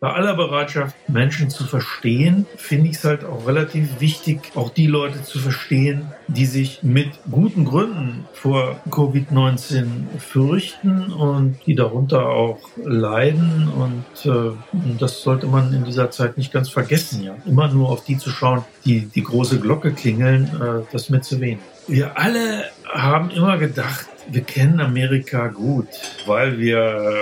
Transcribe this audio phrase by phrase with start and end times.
[0.00, 4.86] bei aller Bereitschaft, Menschen zu verstehen, finde ich es halt auch relativ wichtig, auch die
[4.86, 12.60] Leute zu verstehen, die sich mit guten Gründen vor Covid-19 fürchten und die darunter auch
[12.82, 13.68] leiden.
[13.68, 14.52] Und äh,
[14.98, 17.36] das sollte man in dieser Zeit nicht ganz vergessen, ja.
[17.44, 21.40] Immer nur auf die zu schauen, die die große Glocke klingeln, äh, das mir zu
[21.40, 21.60] wenig.
[21.88, 25.88] Wir alle haben immer gedacht, wir kennen Amerika gut,
[26.24, 27.12] weil wir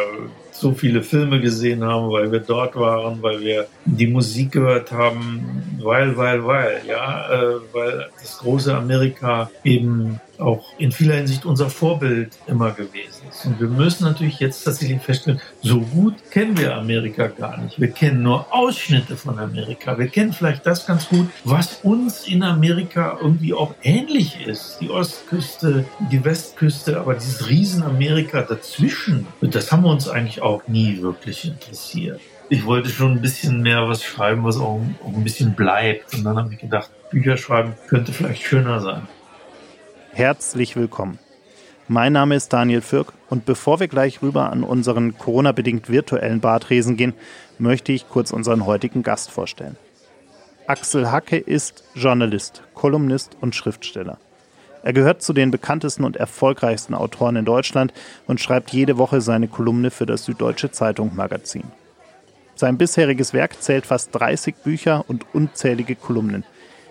[0.60, 5.78] so viele Filme gesehen haben, weil wir dort waren, weil wir die Musik gehört haben,
[5.80, 11.70] weil, weil, weil, ja, äh, weil das große Amerika eben auch in vieler Hinsicht unser
[11.70, 13.46] Vorbild immer gewesen ist.
[13.46, 17.80] Und wir müssen natürlich jetzt tatsächlich feststellen, so gut kennen wir Amerika gar nicht.
[17.80, 19.98] Wir kennen nur Ausschnitte von Amerika.
[19.98, 24.78] Wir kennen vielleicht das ganz gut, was uns in Amerika irgendwie auch ähnlich ist.
[24.80, 31.00] Die Ostküste, die Westküste, aber dieses Riesenamerika dazwischen, das haben wir uns eigentlich auch nie
[31.02, 32.20] wirklich interessiert.
[32.50, 36.14] Ich wollte schon ein bisschen mehr was schreiben, was auch, ein bisschen bleibt.
[36.14, 39.02] Und dann habe ich gedacht, Bücher schreiben könnte vielleicht schöner sein.
[40.12, 41.18] Herzlich willkommen.
[41.86, 46.96] Mein Name ist Daniel Fürk und bevor wir gleich rüber an unseren Corona-bedingt virtuellen Bartresen
[46.96, 47.14] gehen,
[47.58, 49.76] möchte ich kurz unseren heutigen Gast vorstellen.
[50.66, 54.18] Axel Hacke ist Journalist, Kolumnist und Schriftsteller.
[54.82, 57.92] Er gehört zu den bekanntesten und erfolgreichsten Autoren in Deutschland
[58.26, 61.64] und schreibt jede Woche seine Kolumne für das Süddeutsche Zeitung Magazin.
[62.54, 66.44] Sein bisheriges Werk zählt fast 30 Bücher und unzählige Kolumnen.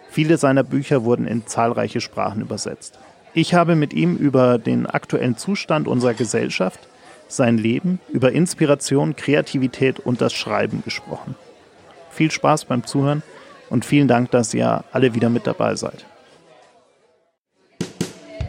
[0.10, 2.98] Viele seiner Bücher wurden in zahlreiche Sprachen übersetzt.
[3.38, 6.80] Ich habe mit ihm über den aktuellen Zustand unserer Gesellschaft,
[7.28, 11.36] sein Leben, über Inspiration, Kreativität und das Schreiben gesprochen.
[12.10, 13.22] Viel Spaß beim Zuhören
[13.70, 16.04] und vielen Dank, dass ihr alle wieder mit dabei seid.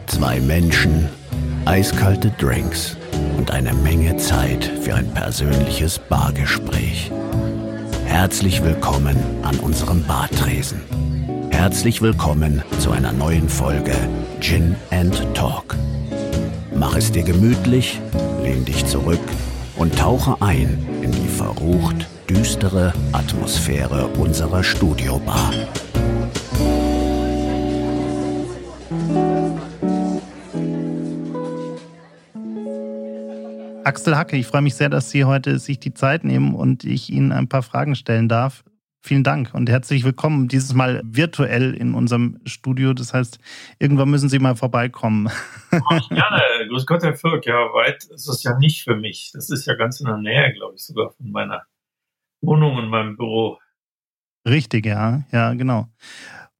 [0.07, 1.07] Zwei Menschen,
[1.65, 2.97] eiskalte Drinks
[3.37, 7.11] und eine Menge Zeit für ein persönliches Bargespräch.
[8.07, 10.81] Herzlich willkommen an unserem Bartresen.
[11.59, 13.91] Herzlich willkommen zu einer neuen Folge
[14.39, 15.75] Gin and Talk.
[16.73, 17.99] Mach es dir gemütlich,
[18.41, 19.19] lehn dich zurück
[19.75, 25.51] und tauche ein in die verrucht düstere Atmosphäre unserer Studiobar.
[33.83, 37.09] Axel Hacke, ich freue mich sehr, dass Sie heute sich die Zeit nehmen und ich
[37.09, 38.63] Ihnen ein paar Fragen stellen darf.
[39.01, 40.49] Vielen Dank und herzlich willkommen.
[40.49, 42.93] Dieses Mal virtuell in unserem Studio.
[42.93, 43.39] Das heißt,
[43.79, 45.29] irgendwann müssen Sie mal vorbeikommen.
[45.71, 46.67] Mach gerne.
[46.67, 47.45] Grüß Gott, Herr Fürk.
[47.45, 49.31] Ja, weit ist es ja nicht für mich.
[49.33, 51.65] Das ist ja ganz in der Nähe, glaube ich, sogar von meiner
[52.41, 53.57] Wohnung und meinem Büro.
[54.45, 55.23] Richtig, ja.
[55.31, 55.87] Ja, genau.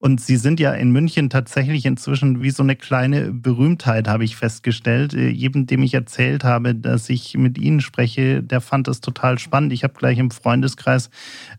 [0.02, 4.38] Und Sie sind ja in München tatsächlich inzwischen wie so eine kleine Berühmtheit, habe ich
[4.38, 5.14] festgestellt.
[5.14, 9.40] Äh, jedem, dem ich erzählt habe, dass ich mit Ihnen spreche, der fand das total
[9.40, 9.74] spannend.
[9.74, 11.10] Ich habe gleich im Freundeskreis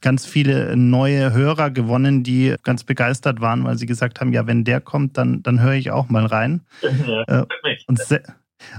[0.00, 4.64] ganz viele neue Hörer gewonnen, die ganz begeistert waren, weil sie gesagt haben, ja, wenn
[4.64, 6.62] der kommt, dann, dann höre ich auch mal rein.
[7.06, 7.46] Ja, äh,
[7.86, 7.98] und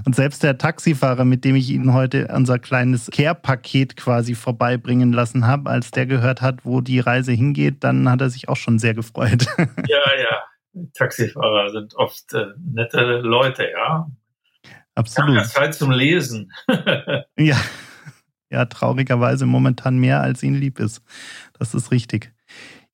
[0.04, 5.46] und selbst der Taxifahrer, mit dem ich Ihnen heute unser kleines Care-Paket quasi vorbeibringen lassen
[5.46, 8.78] habe, als der gehört hat, wo die Reise hingeht, dann hat er sich auch schon
[8.78, 9.46] sehr gefreut.
[9.88, 10.42] Ja, ja.
[10.94, 14.08] Taxifahrer sind oft äh, nette Leute, ja.
[14.94, 15.36] Absolut.
[15.36, 16.52] Keine Zeit zum Lesen.
[17.36, 17.56] ja.
[18.50, 21.02] Ja, traurigerweise momentan mehr, als ihnen lieb ist.
[21.58, 22.31] Das ist richtig.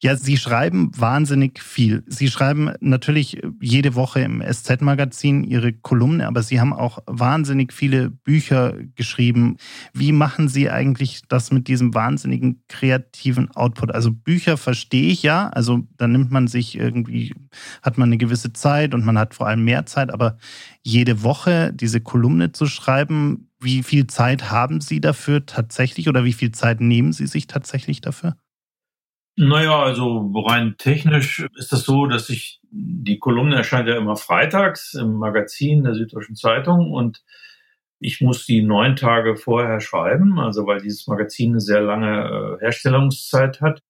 [0.01, 2.05] Ja, Sie schreiben wahnsinnig viel.
[2.07, 8.09] Sie schreiben natürlich jede Woche im SZ-Magazin Ihre Kolumne, aber Sie haben auch wahnsinnig viele
[8.09, 9.57] Bücher geschrieben.
[9.93, 13.91] Wie machen Sie eigentlich das mit diesem wahnsinnigen kreativen Output?
[13.91, 17.35] Also Bücher verstehe ich ja, also da nimmt man sich irgendwie,
[17.83, 20.39] hat man eine gewisse Zeit und man hat vor allem mehr Zeit, aber
[20.85, 26.33] jede Woche diese Kolumne zu schreiben, wie viel Zeit haben Sie dafür tatsächlich oder wie
[26.33, 28.37] viel Zeit nehmen Sie sich tatsächlich dafür?
[29.41, 34.95] Naja, also rein technisch ist das so, dass ich, die Kolumne erscheint ja immer freitags
[34.95, 37.23] im Magazin der Süddeutschen Zeitung und
[38.01, 42.61] ich muss die neun Tage vorher schreiben, also weil dieses Magazin eine sehr lange äh,
[42.65, 43.81] Herstellungszeit hat.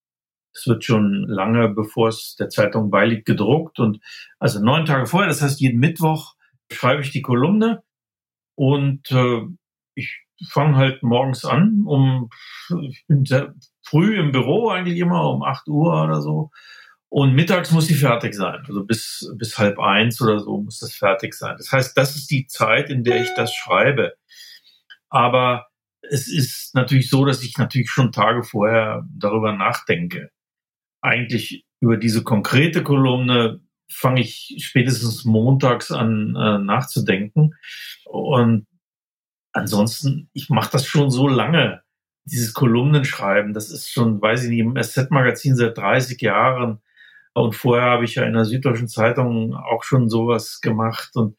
[0.52, 4.00] Es wird schon lange, bevor es der Zeitung beiliegt, gedruckt und
[4.38, 6.34] also neun Tage vorher, das heißt jeden Mittwoch
[6.70, 7.82] schreibe ich die Kolumne
[8.54, 9.40] und äh,
[9.94, 12.28] ich fange halt morgens an, um
[12.82, 13.54] ich bin sehr
[13.88, 16.50] früh im Büro eigentlich immer um 8 Uhr oder so.
[17.10, 18.62] Und mittags muss sie fertig sein.
[18.66, 21.54] Also bis, bis halb eins oder so muss das fertig sein.
[21.56, 24.14] Das heißt, das ist die Zeit, in der ich das schreibe.
[25.08, 25.66] Aber
[26.02, 30.30] es ist natürlich so, dass ich natürlich schon Tage vorher darüber nachdenke.
[31.00, 33.60] Eigentlich über diese konkrete Kolumne
[33.90, 37.54] fange ich spätestens montags an äh, nachzudenken.
[38.04, 38.66] Und
[39.52, 41.82] ansonsten, ich mache das schon so lange,
[42.30, 46.80] dieses Kolumnenschreiben, das ist schon, weiß ich nicht, im SZ-Magazin seit 30 Jahren.
[47.34, 51.10] Und vorher habe ich ja in der Süddeutschen Zeitung auch schon sowas gemacht.
[51.14, 51.36] Und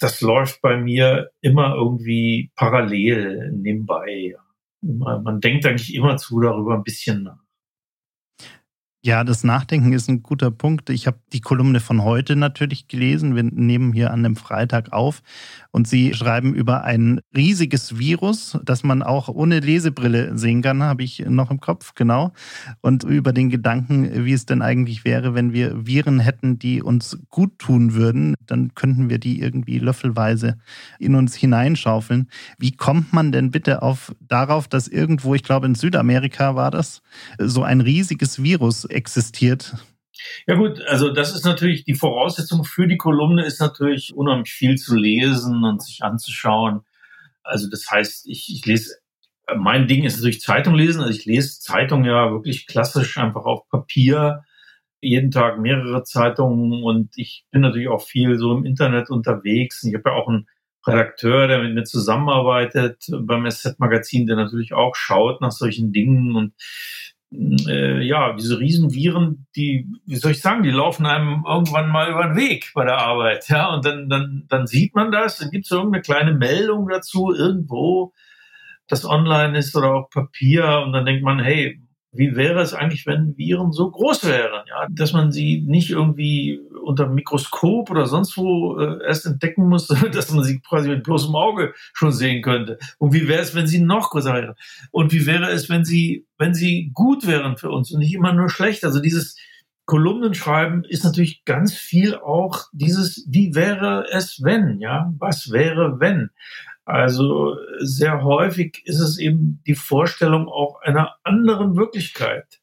[0.00, 4.36] das läuft bei mir immer irgendwie parallel nebenbei.
[4.80, 7.41] Man denkt eigentlich immer zu darüber ein bisschen nach.
[9.04, 10.88] Ja, das Nachdenken ist ein guter Punkt.
[10.88, 13.34] Ich habe die Kolumne von heute natürlich gelesen.
[13.34, 15.22] Wir nehmen hier an einem Freitag auf
[15.72, 21.02] und Sie schreiben über ein riesiges Virus, das man auch ohne Lesebrille sehen kann, habe
[21.02, 22.32] ich noch im Kopf, genau.
[22.80, 27.18] Und über den Gedanken, wie es denn eigentlich wäre, wenn wir Viren hätten, die uns
[27.28, 30.58] gut tun würden, dann könnten wir die irgendwie löffelweise
[31.00, 32.28] in uns hineinschaufeln.
[32.56, 37.02] Wie kommt man denn bitte auf darauf, dass irgendwo, ich glaube in Südamerika war das,
[37.38, 39.74] so ein riesiges Virus existiert.
[40.46, 44.76] Ja gut, also das ist natürlich die Voraussetzung für die Kolumne ist natürlich unheimlich viel
[44.76, 46.82] zu lesen und sich anzuschauen.
[47.42, 48.96] Also das heißt, ich, ich lese,
[49.56, 51.00] mein Ding ist natürlich Zeitung lesen.
[51.00, 54.44] Also ich lese Zeitung ja wirklich klassisch einfach auf Papier,
[55.00, 59.82] jeden Tag mehrere Zeitungen und ich bin natürlich auch viel so im Internet unterwegs.
[59.82, 60.46] Ich habe ja auch einen
[60.86, 66.54] Redakteur, der mit mir zusammenarbeitet beim SZ-Magazin, der natürlich auch schaut nach solchen Dingen und
[67.32, 72.24] äh, ja, diese Riesenviren, die, wie soll ich sagen, die laufen einem irgendwann mal über
[72.24, 75.64] den Weg bei der Arbeit, ja, und dann, dann, dann sieht man das, dann gibt
[75.64, 78.12] es irgendeine kleine Meldung dazu irgendwo,
[78.88, 81.80] das online ist oder auf Papier, und dann denkt man, hey,
[82.14, 86.60] wie wäre es eigentlich, wenn Viren so groß wären, ja, dass man sie nicht irgendwie
[86.84, 91.34] unter Mikroskop oder sonst wo äh, erst entdecken muss, dass man sie quasi mit bloßem
[91.34, 92.78] Auge schon sehen könnte.
[92.98, 94.54] Und wie wäre es, wenn sie noch größer wären?
[94.90, 98.34] Und wie wäre es, wenn sie, wenn sie gut wären für uns und nicht immer
[98.34, 98.84] nur schlecht?
[98.84, 99.36] Also dieses
[99.86, 106.30] Kolumnenschreiben ist natürlich ganz viel auch dieses, wie wäre es, wenn, ja, was wäre, wenn?
[106.84, 112.60] Also sehr häufig ist es eben die Vorstellung auch einer anderen Wirklichkeit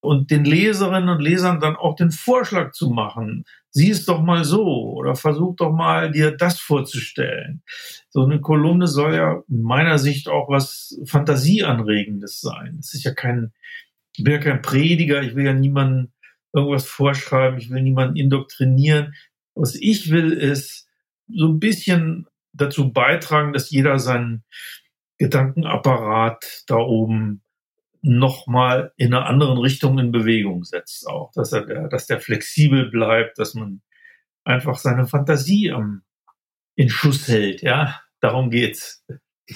[0.00, 4.44] und den Leserinnen und Lesern dann auch den Vorschlag zu machen, sieh es doch mal
[4.44, 7.62] so oder versuch doch mal dir das vorzustellen.
[8.10, 12.78] So eine Kolumne soll ja in meiner Sicht auch was Fantasieanregendes sein.
[12.80, 13.52] Es ist ja kein,
[14.16, 16.10] ich bin ja kein Prediger, ich will ja niemandem
[16.52, 19.14] irgendwas vorschreiben, ich will niemanden indoktrinieren.
[19.54, 20.88] Was ich will, ist
[21.28, 24.44] so ein bisschen dazu beitragen, dass jeder seinen
[25.18, 27.42] Gedankenapparat da oben
[28.02, 33.38] nochmal in einer anderen Richtung in Bewegung setzt auch, dass er, dass der flexibel bleibt,
[33.38, 33.80] dass man
[34.44, 36.02] einfach seine Fantasie am,
[36.74, 39.04] in Schuss hält, ja, darum geht's.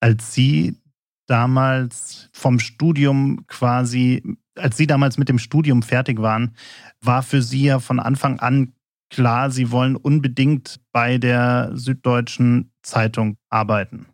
[0.00, 0.80] Als Sie
[1.26, 4.22] damals vom Studium quasi,
[4.54, 6.56] als Sie damals mit dem Studium fertig waren,
[7.00, 8.72] war für Sie ja von Anfang an
[9.10, 14.06] klar, Sie wollen unbedingt bei der Süddeutschen Zeitung arbeiten.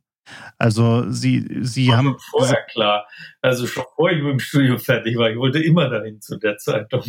[0.58, 2.16] Also Sie, Sie war haben.
[2.30, 3.06] Vorher klar.
[3.42, 6.56] Also schon bevor ich mit dem Studium fertig war, ich wollte immer dahin zu der
[6.56, 7.04] Zeitung.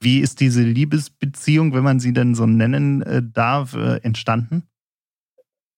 [0.00, 4.66] Wie ist diese Liebesbeziehung, wenn man sie denn so nennen äh, darf, äh, entstanden?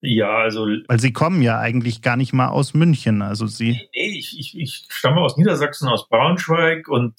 [0.00, 0.66] Ja, also.
[0.88, 3.22] Weil Sie kommen ja eigentlich gar nicht mal aus München.
[3.22, 3.80] Also Sie.
[3.94, 7.14] Nee, ich, ich, ich stamme aus Niedersachsen, aus Braunschweig und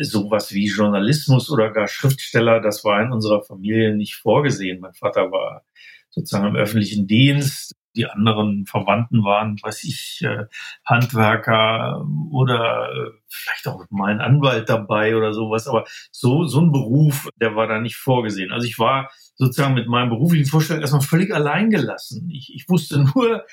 [0.00, 4.80] sowas wie Journalismus oder gar Schriftsteller, das war in unserer Familie nicht vorgesehen.
[4.80, 5.64] Mein Vater war
[6.10, 7.74] sozusagen im öffentlichen Dienst.
[7.94, 10.44] Die anderen Verwandten waren, weiß ich, äh,
[10.84, 15.66] Handwerker oder äh, vielleicht auch mal ein Anwalt dabei oder sowas.
[15.66, 18.52] Aber so, so ein Beruf, der war da nicht vorgesehen.
[18.52, 22.28] Also ich war sozusagen mit meinem beruflichen Vorstellung erstmal völlig allein gelassen.
[22.30, 23.46] Ich, ich wusste nur,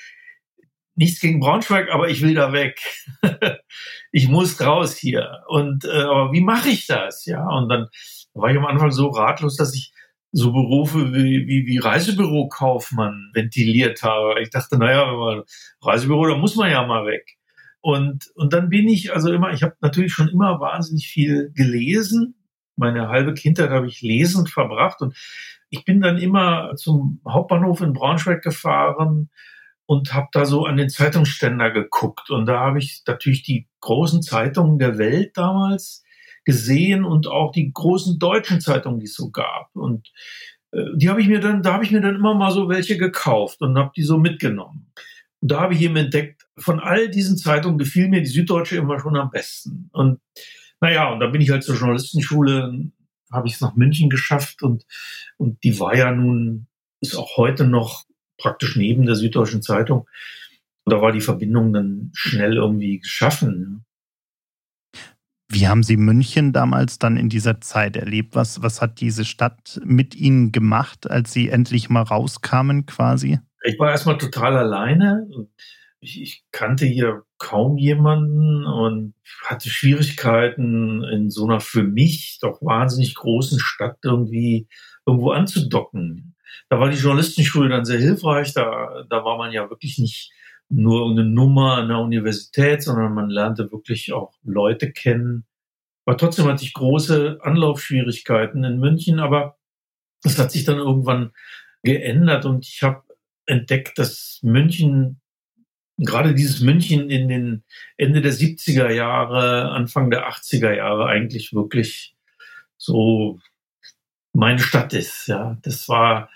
[0.96, 2.80] nichts gegen Braunschweig, aber ich will da weg.
[4.12, 5.42] ich muss raus hier.
[5.48, 7.24] Und äh, aber wie mache ich das?
[7.26, 7.88] Ja, und dann
[8.34, 9.92] war ich am Anfang so ratlos, dass ich
[10.32, 14.40] so Berufe wie, wie, wie Reisebürokaufmann ventiliert habe.
[14.42, 15.42] Ich dachte, naja, wenn man
[15.80, 17.36] Reisebüro, da muss man ja mal weg.
[17.80, 22.34] Und, und dann bin ich also immer, ich habe natürlich schon immer wahnsinnig viel gelesen.
[22.76, 25.14] Meine halbe Kindheit habe ich lesend verbracht und
[25.70, 29.30] ich bin dann immer zum Hauptbahnhof in Braunschweig gefahren
[29.86, 32.30] und habe da so an den Zeitungsständer geguckt.
[32.30, 36.02] Und da habe ich natürlich die großen Zeitungen der Welt damals
[36.44, 39.74] gesehen und auch die großen deutschen Zeitungen, die es so gab.
[39.74, 40.10] Und
[40.72, 42.98] äh, die habe ich mir dann, da habe ich mir dann immer mal so welche
[42.98, 44.92] gekauft und habe die so mitgenommen.
[45.40, 48.98] Und da habe ich eben entdeckt, von all diesen Zeitungen gefiel mir die Süddeutsche immer
[49.00, 49.90] schon am besten.
[49.92, 50.20] Und
[50.80, 52.90] naja, und da bin ich halt zur Journalistenschule,
[53.32, 54.84] habe ich es nach München geschafft und,
[55.36, 56.66] und die war ja nun,
[57.00, 58.04] ist auch heute noch
[58.44, 60.06] praktisch neben der Süddeutschen Zeitung.
[60.84, 63.86] Und da war die Verbindung dann schnell irgendwie geschaffen.
[65.48, 68.34] Wie haben Sie München damals dann in dieser Zeit erlebt?
[68.34, 73.38] Was, was hat diese Stadt mit Ihnen gemacht, als Sie endlich mal rauskamen quasi?
[73.62, 75.26] Ich war erstmal total alleine.
[76.00, 82.60] Ich, ich kannte hier kaum jemanden und hatte Schwierigkeiten in so einer für mich doch
[82.60, 84.68] wahnsinnig großen Stadt irgendwie
[85.06, 86.33] irgendwo anzudocken.
[86.68, 88.54] Da war die Journalistenschule dann sehr hilfreich.
[88.54, 90.32] Da, da war man ja wirklich nicht
[90.68, 95.44] nur eine Nummer an der Universität, sondern man lernte wirklich auch Leute kennen.
[96.06, 99.56] Aber trotzdem hatte ich große Anlaufschwierigkeiten in München, aber
[100.22, 101.32] es hat sich dann irgendwann
[101.82, 103.02] geändert und ich habe
[103.46, 105.20] entdeckt, dass München
[105.98, 107.64] gerade dieses München in den
[107.96, 112.16] Ende der 70er Jahre, Anfang der 80er Jahre eigentlich wirklich
[112.76, 113.38] so
[114.32, 115.28] meine Stadt ist.
[115.28, 116.30] Ja, das war,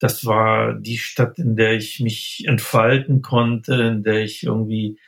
[0.00, 4.98] das war die Stadt, in der ich mich entfalten konnte, in der ich irgendwie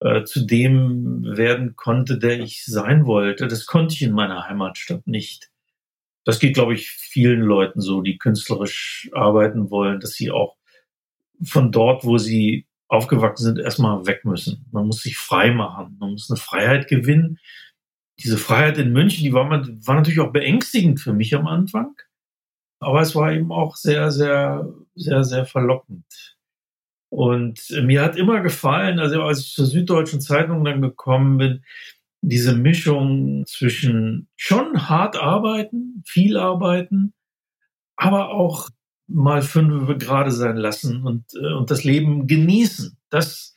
[0.00, 3.48] äh, zu dem werden konnte, der ich sein wollte.
[3.48, 5.50] Das konnte ich in meiner Heimatstadt nicht.
[6.24, 10.56] Das geht, glaube ich, vielen Leuten so, die künstlerisch arbeiten wollen, dass sie auch
[11.42, 14.66] von dort, wo sie aufgewachsen sind, erstmal weg müssen.
[14.72, 15.96] Man muss sich frei machen.
[15.98, 17.38] Man muss eine Freiheit gewinnen.
[18.18, 21.94] Diese Freiheit in München, die war, war natürlich auch beängstigend für mich am Anfang.
[22.80, 26.36] Aber es war eben auch sehr, sehr, sehr, sehr verlockend.
[27.10, 31.64] Und mir hat immer gefallen, also als ich zur Süddeutschen Zeitung dann gekommen bin,
[32.20, 37.14] diese Mischung zwischen schon hart arbeiten, viel arbeiten,
[37.96, 38.68] aber auch
[39.06, 42.96] mal fünf gerade sein lassen und, äh, und das Leben genießen.
[43.08, 43.54] Das,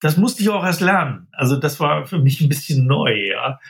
[0.00, 1.28] das musste ich auch erst lernen.
[1.32, 3.60] Also das war für mich ein bisschen neu, ja.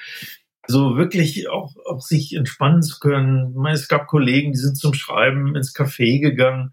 [0.69, 3.52] So wirklich auch, auch sich entspannen zu können.
[3.54, 6.73] Meine, es gab Kollegen, die sind zum Schreiben ins Café gegangen.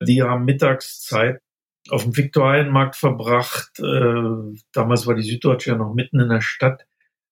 [0.00, 1.40] Die haben Mittagszeit
[1.90, 3.78] auf dem Viktualienmarkt verbracht.
[3.78, 6.86] Äh, damals war die Süddeutsche ja noch mitten in der Stadt.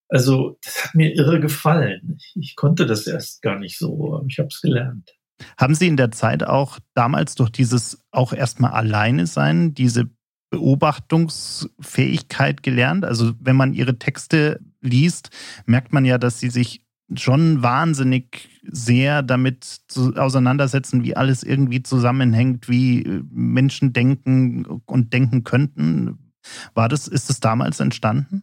[0.08, 2.18] Also das hat mir irre gefallen.
[2.18, 5.14] Ich, ich konnte das erst gar nicht so, aber ich habe es gelernt.
[5.58, 10.08] Haben Sie in der Zeit auch damals durch dieses auch erstmal alleine sein, diese
[10.50, 13.04] Beobachtungsfähigkeit gelernt?
[13.04, 15.30] Also wenn man Ihre Texte liest,
[15.66, 19.80] merkt man ja, dass Sie sich schon wahnsinnig sehr damit
[20.16, 26.32] auseinandersetzen, wie alles irgendwie zusammenhängt, wie äh, Menschen denken und denken könnten.
[26.74, 28.42] War das, ist das damals entstanden?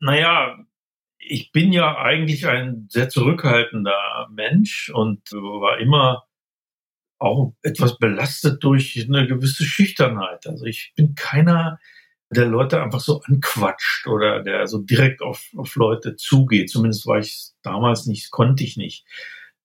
[0.00, 0.58] Naja,
[1.18, 6.24] ich bin ja eigentlich ein sehr zurückhaltender Mensch und war immer
[7.18, 10.46] auch etwas belastet durch eine gewisse Schüchternheit.
[10.46, 11.78] Also ich bin keiner,
[12.32, 16.70] der Leute einfach so anquatscht oder der so direkt auf, auf Leute zugeht.
[16.70, 19.06] Zumindest war ich damals nicht, konnte ich nicht.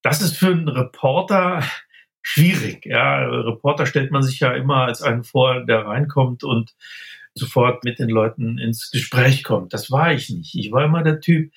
[0.02, 1.64] Das ist für einen Reporter
[2.22, 2.86] schwierig.
[2.86, 6.76] Ja, Reporter stellt man sich ja immer als einen vor, der reinkommt und
[7.34, 9.74] sofort mit den Leuten ins Gespräch kommt.
[9.74, 10.56] Das war ich nicht.
[10.56, 11.52] Ich war immer der Typ,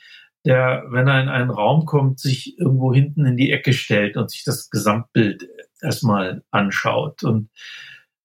[0.45, 4.31] der, wenn er in einen Raum kommt, sich irgendwo hinten in die Ecke stellt und
[4.31, 5.49] sich das Gesamtbild
[5.83, 7.23] erstmal anschaut.
[7.25, 7.51] Und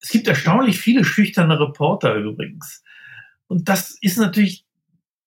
[0.05, 2.83] es gibt erstaunlich viele schüchterne Reporter übrigens.
[3.47, 4.63] Und das ist natürlich,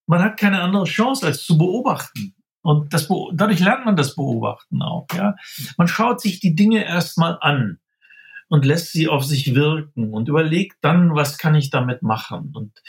[0.07, 2.37] man hat keine andere Chance, als zu beobachten.
[2.63, 5.09] Und das, dadurch lernt man das Beobachten auch.
[5.17, 5.35] Ja?
[5.79, 7.81] Man schaut sich die Dinge erstmal an
[8.49, 12.53] und lässt sie auf sich wirken und überlegt dann, was kann ich damit machen.
[12.55, 12.81] Und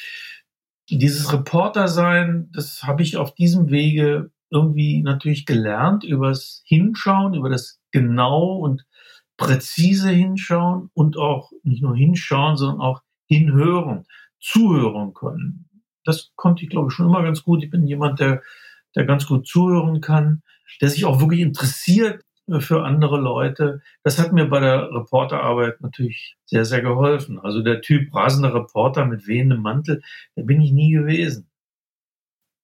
[0.91, 7.79] dieses Reporter-Sein, das habe ich auf diesem Wege irgendwie natürlich gelernt, übers Hinschauen, über das
[7.89, 8.86] genau und
[9.39, 14.05] präzise hinschauen und auch nicht nur hinschauen, sondern auch hinhören,
[14.39, 15.69] zuhören können.
[16.03, 17.63] Das konnte ich, glaube ich, schon immer ganz gut.
[17.63, 18.43] Ich bin jemand, der,
[18.96, 20.43] der ganz gut zuhören kann,
[20.81, 22.24] der sich auch wirklich interessiert
[22.60, 23.81] für andere Leute.
[24.03, 27.39] Das hat mir bei der Reporterarbeit natürlich sehr, sehr geholfen.
[27.39, 30.01] Also der Typ rasender Reporter mit wehendem Mantel,
[30.36, 31.50] der bin ich nie gewesen.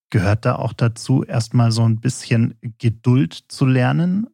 [0.10, 4.28] Gehört da auch dazu, erstmal so ein bisschen Geduld zu lernen?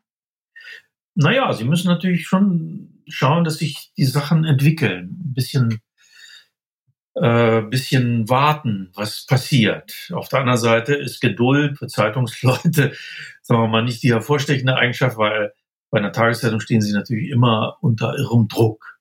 [1.16, 5.18] Naja, Sie müssen natürlich schon schauen, dass sich die Sachen entwickeln.
[5.26, 5.82] Ein bisschen
[7.16, 10.10] äh, bisschen warten, was passiert.
[10.14, 12.94] Auf der anderen Seite ist Geduld für Zeitungsleute,
[13.42, 15.54] sagen wir mal, nicht die hervorstechende Eigenschaft, weil
[15.90, 18.98] bei einer Tageszeitung stehen sie natürlich immer unter ihrem Druck.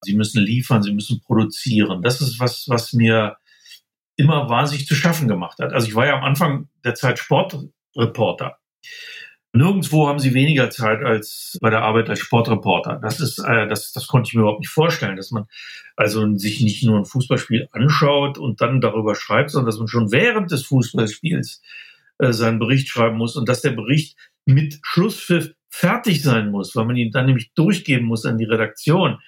[0.00, 2.02] Sie müssen liefern, sie müssen produzieren.
[2.02, 3.36] Das ist was, was mir
[4.16, 5.72] immer wahnsinnig zu schaffen gemacht hat.
[5.72, 8.58] Also ich war ja am Anfang der Zeit Sportreporter.
[9.54, 12.98] Nirgendwo haben sie weniger Zeit als bei der Arbeit als Sportreporter.
[13.02, 15.44] Das ist, äh, das, das konnte ich mir überhaupt nicht vorstellen, dass man
[15.94, 20.10] also sich nicht nur ein Fußballspiel anschaut und dann darüber schreibt, sondern dass man schon
[20.10, 21.60] während des Fußballspiels
[22.18, 24.16] äh, seinen Bericht schreiben muss und dass der Bericht
[24.46, 29.18] mit Schlusspfiff fertig sein muss, weil man ihn dann nämlich durchgeben muss an die Redaktion.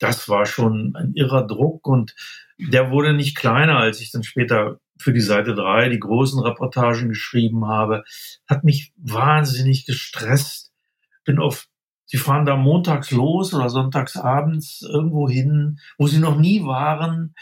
[0.00, 2.14] Das war schon ein irrer Druck und
[2.58, 7.08] der wurde nicht kleiner, als ich dann später für die Seite 3 die großen Reportagen
[7.08, 8.04] geschrieben habe,
[8.48, 10.72] hat mich wahnsinnig gestresst.
[11.24, 11.66] Bin auf,
[12.06, 17.34] sie fahren da montags los oder sonntags abends irgendwo hin, wo sie noch nie waren.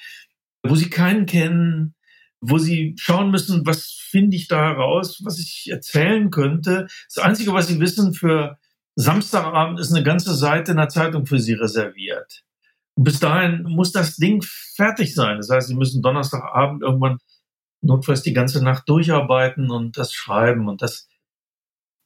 [0.68, 1.94] wo sie keinen kennen,
[2.40, 6.88] wo sie schauen müssen, was finde ich da heraus, was ich erzählen könnte.
[7.14, 8.58] Das Einzige, was sie wissen für
[8.96, 12.42] Samstagabend ist eine ganze Seite in der Zeitung für sie reserviert.
[12.94, 15.36] Und bis dahin muss das Ding fertig sein.
[15.36, 17.18] Das heißt, sie müssen Donnerstagabend irgendwann
[17.80, 20.68] notfalls die ganze Nacht durcharbeiten und das schreiben.
[20.68, 21.08] Und das,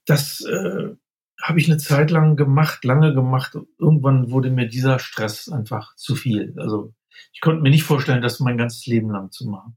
[0.07, 0.95] das äh,
[1.43, 3.57] habe ich eine Zeit lang gemacht, lange gemacht.
[3.79, 6.55] Irgendwann wurde mir dieser Stress einfach zu viel.
[6.59, 6.95] Also
[7.33, 9.77] ich konnte mir nicht vorstellen, das mein ganzes Leben lang zu machen.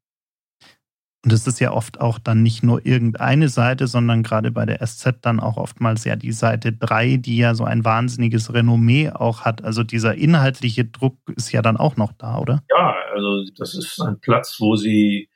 [1.26, 4.86] Und es ist ja oft auch dann nicht nur irgendeine Seite, sondern gerade bei der
[4.86, 9.42] SZ dann auch oftmals ja die Seite 3, die ja so ein wahnsinniges Renommee auch
[9.42, 9.64] hat.
[9.64, 12.62] Also dieser inhaltliche Druck ist ja dann auch noch da, oder?
[12.70, 15.30] Ja, also das ist ein Platz, wo sie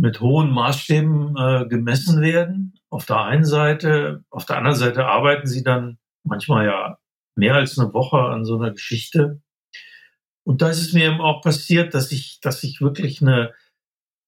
[0.00, 2.74] mit hohen Maßstäben äh, gemessen werden.
[2.88, 6.98] Auf der einen Seite, auf der anderen Seite arbeiten sie dann manchmal ja
[7.36, 9.42] mehr als eine Woche an so einer Geschichte.
[10.42, 13.52] Und da ist es mir eben auch passiert, dass ich, dass ich wirklich eine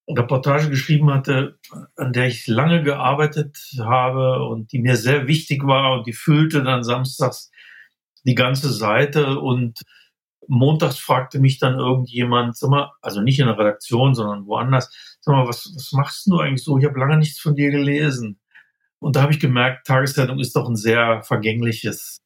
[0.08, 1.58] Reportage geschrieben hatte,
[1.96, 6.62] an der ich lange gearbeitet habe und die mir sehr wichtig war und die füllte
[6.62, 7.50] dann samstags
[8.24, 9.80] die ganze Seite und
[10.48, 12.58] montags fragte mich dann irgendjemand,
[13.00, 16.78] also nicht in der Redaktion, sondern woanders, sag mal, was, was machst du eigentlich so?
[16.78, 18.38] Ich habe lange nichts von dir gelesen.
[18.98, 22.20] Und da habe ich gemerkt, Tageszeitung ist doch ein sehr vergängliches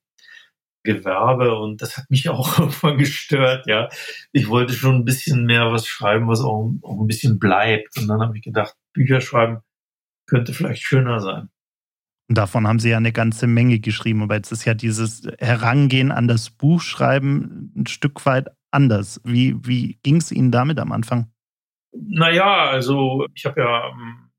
[0.83, 3.89] Gewerbe und das hat mich auch irgendwann gestört, ja.
[4.33, 7.99] Ich wollte schon ein bisschen mehr was schreiben, was auch, auch ein bisschen bleibt.
[7.99, 9.61] Und dann habe ich gedacht, Bücher schreiben
[10.27, 11.51] könnte vielleicht schöner sein.
[12.29, 16.27] Davon haben Sie ja eine ganze Menge geschrieben, aber jetzt ist ja dieses Herangehen an
[16.27, 19.21] das Buchschreiben ein Stück weit anders.
[19.23, 21.31] Wie, wie ging es Ihnen damit am Anfang?
[22.09, 23.93] Naja, also ich habe ja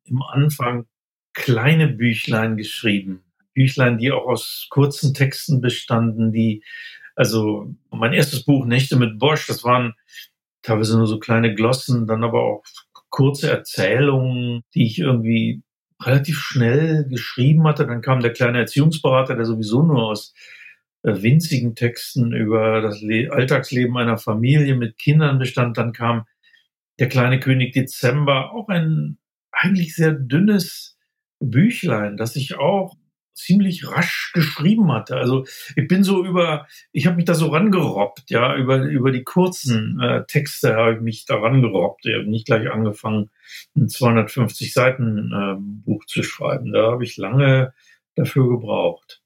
[0.06, 0.86] im Anfang
[1.34, 3.24] kleine Büchlein geschrieben.
[3.54, 6.64] Büchlein, die auch aus kurzen Texten bestanden, die,
[7.16, 9.94] also mein erstes Buch Nächte mit Bosch, das waren
[10.62, 12.64] teilweise nur so kleine Glossen, dann aber auch
[13.10, 15.64] kurze Erzählungen, die ich irgendwie
[16.02, 17.88] relativ schnell geschrieben hatte.
[17.88, 20.34] Dann kam der kleine Erziehungsberater, der sowieso nur aus
[21.04, 25.78] äh, winzigen Texten über das Le Alltagsleben einer Familie mit Kindern bestand.
[25.78, 26.26] Dann kam
[27.00, 29.18] der kleine König Dezember, auch ein
[29.52, 30.98] eigentlich sehr dünnes
[31.40, 32.96] Büchlein, das ich auch
[33.38, 35.16] ziemlich rasch geschrieben hatte.
[35.16, 39.24] Also ich bin so über, ich habe mich da so rangerobbt, ja, über, über die
[39.24, 42.06] kurzen äh, Texte habe ich mich da rangerobbt.
[42.06, 43.30] Ich habe nicht gleich angefangen,
[43.76, 46.74] ein 250 Seiten äh, Buch zu schreiben.
[46.74, 47.74] Da habe ich lange
[48.16, 49.22] dafür gebraucht.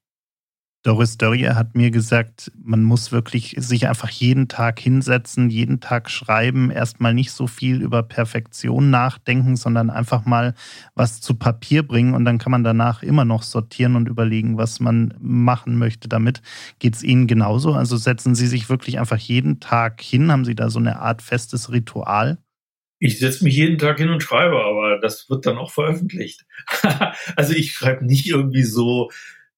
[0.82, 6.10] Doris Dörrier hat mir gesagt, man muss wirklich sich einfach jeden Tag hinsetzen, jeden Tag
[6.10, 10.54] schreiben, erstmal nicht so viel über Perfektion nachdenken, sondern einfach mal
[10.96, 14.80] was zu Papier bringen und dann kann man danach immer noch sortieren und überlegen, was
[14.80, 16.42] man machen möchte damit.
[16.80, 17.74] Geht es Ihnen genauso?
[17.74, 20.32] Also setzen Sie sich wirklich einfach jeden Tag hin?
[20.32, 22.38] Haben Sie da so eine Art festes Ritual?
[22.98, 26.44] Ich setze mich jeden Tag hin und schreibe, aber das wird dann auch veröffentlicht.
[27.36, 29.10] also ich schreibe nicht irgendwie so,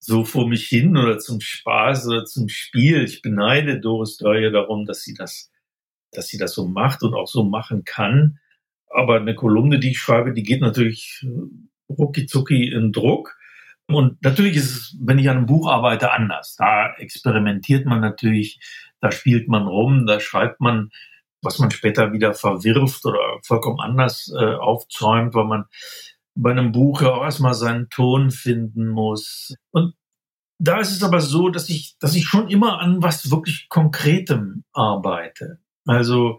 [0.04, 3.04] so vor mich hin oder zum Spaß oder zum Spiel.
[3.04, 5.50] Ich beneide Doris Dörje darum, dass sie das,
[6.12, 8.38] dass sie das so macht und auch so machen kann.
[8.88, 13.36] Aber eine Kolumne, die ich schreibe, die geht natürlich äh, rucki zucki in Druck.
[13.86, 16.54] Und natürlich ist es, wenn ich an einem Buch arbeite, anders.
[16.56, 18.60] Da experimentiert man natürlich,
[19.00, 20.90] da spielt man rum, da schreibt man,
[21.42, 25.64] was man später wieder verwirft oder vollkommen anders äh, aufzäumt, weil man
[26.34, 29.54] bei einem Buch ja auch erstmal seinen Ton finden muss.
[29.70, 29.94] Und
[30.58, 34.64] da ist es aber so, dass ich, dass ich schon immer an was wirklich Konkretem
[34.72, 35.58] arbeite.
[35.86, 36.38] Also,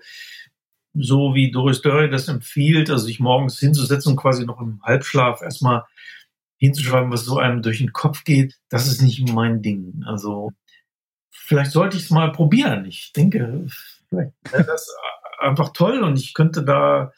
[0.94, 5.42] so wie Doris Dörre das empfiehlt, also sich morgens hinzusetzen und quasi noch im Halbschlaf
[5.42, 5.84] erstmal
[6.58, 10.04] hinzuschreiben, was so einem durch den Kopf geht, das ist nicht mein Ding.
[10.06, 10.52] Also,
[11.30, 12.86] vielleicht sollte ich es mal probieren.
[12.86, 13.68] Ich denke,
[14.10, 14.90] vielleicht wäre das
[15.40, 17.12] einfach toll und ich könnte da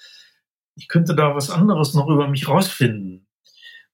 [0.78, 3.28] ich könnte da was anderes noch über mich rausfinden.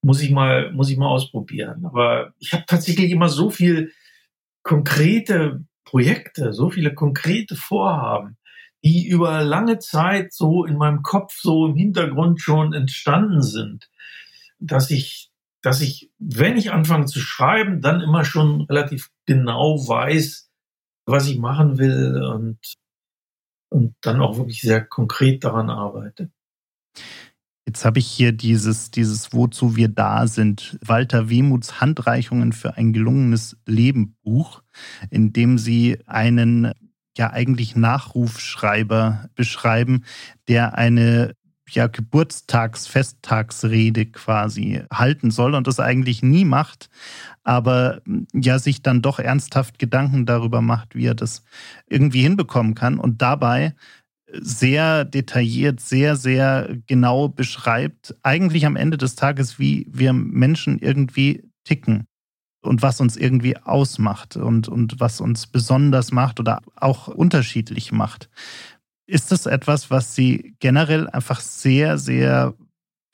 [0.02, 1.86] Muss ich mal, muss ich mal ausprobieren.
[1.86, 3.94] Aber ich habe tatsächlich immer so viel
[4.64, 8.38] konkrete Projekte, so viele konkrete Vorhaben,
[8.84, 13.90] die über lange Zeit so in meinem Kopf so im Hintergrund schon entstanden sind,
[14.60, 20.50] dass ich, dass ich, wenn ich anfange zu schreiben, dann immer schon relativ genau weiß,
[21.06, 22.58] was ich machen will und,
[23.70, 26.30] und dann auch wirklich sehr konkret daran arbeite.
[27.66, 32.92] Jetzt habe ich hier dieses, dieses Wozu wir da sind, Walter Wehmuts Handreichungen für ein
[32.92, 34.62] gelungenes Leben Buch,
[35.10, 36.74] in dem Sie einen
[37.18, 40.04] ja eigentlich Nachrufschreiber beschreiben,
[40.48, 41.34] der eine
[41.70, 46.90] ja, Geburtstags-Festtagsrede quasi halten soll und das eigentlich nie macht,
[47.44, 48.02] aber
[48.34, 51.44] ja sich dann doch ernsthaft Gedanken darüber macht, wie er das
[51.88, 53.00] irgendwie hinbekommen kann.
[53.00, 53.74] Und dabei
[54.40, 61.44] sehr detailliert, sehr, sehr genau beschreibt, eigentlich am Ende des Tages, wie wir Menschen irgendwie
[61.64, 62.06] ticken
[62.64, 68.30] und was uns irgendwie ausmacht und, und was uns besonders macht oder auch unterschiedlich macht.
[69.06, 72.56] Ist das etwas, was Sie generell einfach sehr, sehr,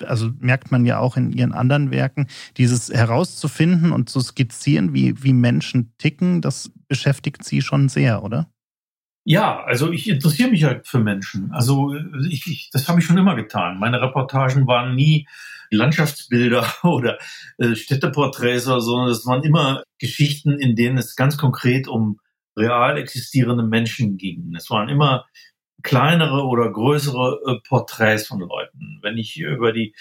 [0.06, 2.28] also merkt man ja auch in Ihren anderen Werken,
[2.58, 8.50] dieses herauszufinden und zu skizzieren, wie, wie Menschen ticken, das beschäftigt Sie schon sehr, oder?
[9.26, 11.52] Ja, also ich interessiere mich halt für Menschen.
[11.52, 11.94] Also
[12.30, 13.80] ich, ich, das habe ich schon immer getan.
[13.80, 15.28] Meine Reportagen waren nie
[15.72, 17.18] Landschaftsbilder oder
[17.58, 22.20] äh, Städteporträts sondern es waren immer Geschichten, in denen es ganz konkret um
[22.58, 24.54] real existierende Menschen ging.
[24.56, 25.26] Es waren immer
[25.84, 29.00] kleinere oder größere äh, Porträts von Leuten.
[29.02, 29.96] Wenn ich über die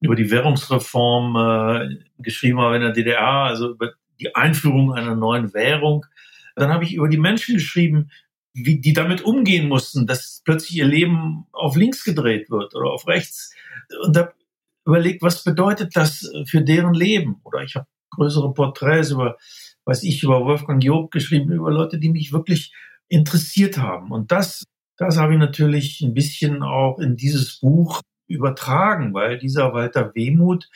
[0.00, 5.52] über die Währungsreform äh, geschrieben habe in der DDR, also über die Einführung einer neuen
[5.52, 6.06] Währung,
[6.56, 8.10] dann habe ich über die Menschen geschrieben,
[8.52, 13.06] wie die damit umgehen mussten, dass plötzlich ihr Leben auf links gedreht wird oder auf
[13.06, 13.54] rechts.
[14.02, 14.34] Und habe
[14.84, 17.40] überlegt, was bedeutet das für deren Leben?
[17.44, 19.36] Oder ich habe größere Porträts über,
[19.84, 22.72] weiß ich, über Wolfgang Job geschrieben, über Leute, die mich wirklich
[23.08, 24.10] interessiert haben.
[24.10, 24.64] Und das,
[24.96, 30.68] das habe ich natürlich ein bisschen auch in dieses Buch übertragen, weil dieser Walter Wehmuth,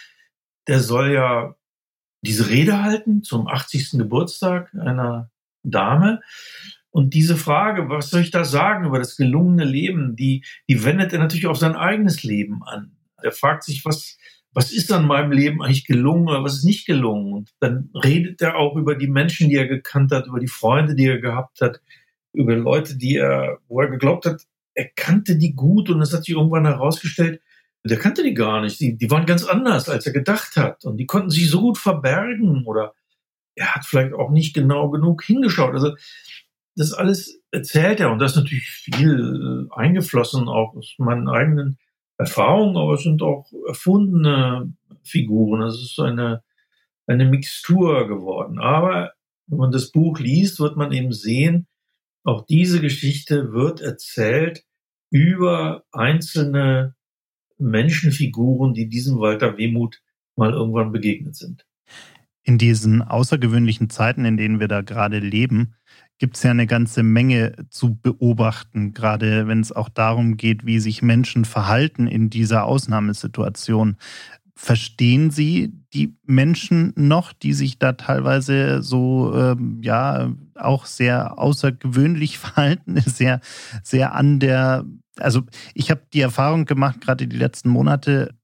[0.66, 1.54] der soll ja
[2.22, 3.92] diese Rede halten zum 80.
[3.92, 5.30] Geburtstag einer
[5.62, 6.20] Dame.
[6.94, 11.12] Und diese Frage, was soll ich da sagen über das gelungene Leben, die, die wendet
[11.12, 12.92] er natürlich auf sein eigenes Leben an.
[13.20, 14.16] Er fragt sich, was,
[14.52, 17.32] was ist an meinem Leben eigentlich gelungen oder was ist nicht gelungen?
[17.32, 20.94] Und dann redet er auch über die Menschen, die er gekannt hat, über die Freunde,
[20.94, 21.80] die er gehabt hat,
[22.32, 24.42] über Leute, die er, wo er geglaubt hat,
[24.74, 27.40] er kannte die gut und es hat sich irgendwann herausgestellt,
[27.82, 28.78] der kannte die gar nicht.
[28.78, 30.84] Die, die waren ganz anders, als er gedacht hat.
[30.84, 32.94] Und die konnten sich so gut verbergen oder
[33.56, 35.74] er hat vielleicht auch nicht genau genug hingeschaut.
[35.74, 35.96] Also
[36.76, 41.78] das alles erzählt er und das ist natürlich viel äh, eingeflossen auch aus meinen eigenen
[42.18, 45.62] Erfahrungen, aber es sind auch erfundene Figuren.
[45.62, 46.42] Es ist eine,
[47.06, 48.58] eine Mixtur geworden.
[48.58, 49.12] Aber
[49.46, 51.66] wenn man das Buch liest, wird man eben sehen,
[52.24, 54.64] auch diese Geschichte wird erzählt
[55.10, 56.94] über einzelne
[57.58, 60.00] Menschenfiguren, die diesem Walter Wehmut
[60.36, 61.66] mal irgendwann begegnet sind.
[62.42, 65.76] In diesen außergewöhnlichen Zeiten, in denen wir da gerade leben,
[66.18, 70.78] gibt es ja eine ganze Menge zu beobachten, gerade wenn es auch darum geht, wie
[70.78, 73.96] sich Menschen verhalten in dieser Ausnahmesituation.
[74.56, 82.38] Verstehen Sie die Menschen noch, die sich da teilweise so, ähm, ja, auch sehr außergewöhnlich
[82.38, 83.40] verhalten, sehr,
[83.82, 84.84] sehr an der,
[85.18, 85.42] also
[85.74, 88.34] ich habe die Erfahrung gemacht, gerade die letzten Monate,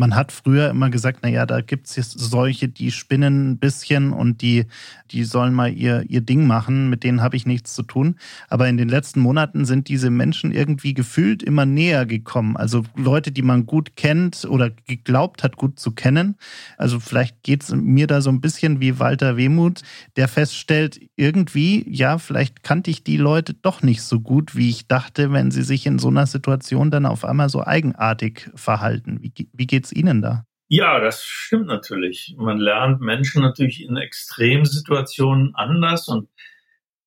[0.00, 4.40] man hat früher immer gesagt, naja, da gibt es solche, die spinnen ein bisschen und
[4.40, 4.64] die,
[5.10, 8.16] die sollen mal ihr, ihr Ding machen, mit denen habe ich nichts zu tun.
[8.48, 12.56] Aber in den letzten Monaten sind diese Menschen irgendwie gefühlt immer näher gekommen.
[12.56, 16.36] Also Leute, die man gut kennt oder geglaubt hat, gut zu kennen.
[16.78, 19.82] Also vielleicht geht es mir da so ein bisschen wie Walter Wehmuth,
[20.16, 24.88] der feststellt, irgendwie, ja, vielleicht kannte ich die Leute doch nicht so gut, wie ich
[24.88, 29.18] dachte, wenn sie sich in so einer Situation dann auf einmal so eigenartig verhalten.
[29.20, 30.46] Wie, wie geht's es Ihnen da?
[30.68, 32.34] Ja, das stimmt natürlich.
[32.38, 36.28] Man lernt Menschen natürlich in Extremsituationen anders und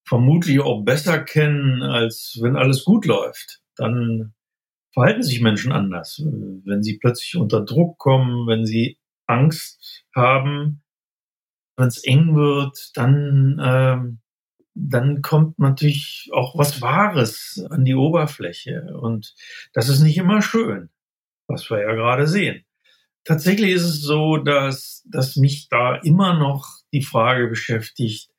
[0.05, 3.61] vermutlich auch besser kennen, als wenn alles gut läuft.
[3.77, 4.33] Dann
[4.91, 6.21] verhalten sich Menschen anders.
[6.23, 10.83] Wenn sie plötzlich unter Druck kommen, wenn sie Angst haben,
[11.77, 14.19] wenn es eng wird, dann, ähm,
[14.75, 18.93] dann kommt natürlich auch was Wahres an die Oberfläche.
[18.99, 19.35] Und
[19.73, 20.89] das ist nicht immer schön,
[21.47, 22.65] was wir ja gerade sehen.
[23.25, 28.29] Tatsächlich ist es so, dass, dass mich da immer noch die Frage beschäftigt,